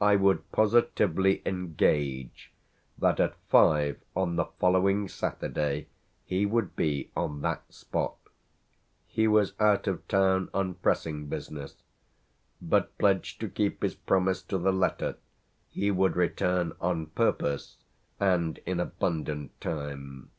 I 0.00 0.16
would 0.16 0.50
positively 0.50 1.42
engage 1.44 2.50
that 2.96 3.20
at 3.20 3.36
five 3.50 3.98
on 4.16 4.36
the 4.36 4.46
following 4.58 5.08
Saturday 5.08 5.88
he 6.24 6.46
would 6.46 6.74
be 6.74 7.10
on 7.14 7.42
that 7.42 7.70
spot. 7.70 8.16
He 9.06 9.28
was 9.28 9.52
out 9.60 9.86
of 9.86 10.08
town 10.08 10.48
on 10.54 10.76
pressing 10.76 11.26
business; 11.26 11.82
but 12.62 12.96
pledged 12.96 13.40
to 13.40 13.48
keep 13.50 13.82
his 13.82 13.94
promise 13.94 14.40
to 14.44 14.56
the 14.56 14.72
letter 14.72 15.16
he 15.68 15.90
would 15.90 16.16
return 16.16 16.72
on 16.80 17.08
purpose 17.08 17.76
and 18.18 18.60
in 18.64 18.80
abundant 18.80 19.60
time. 19.60 20.30